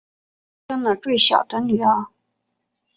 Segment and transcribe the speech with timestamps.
[0.67, 2.07] 她生了最小的女儿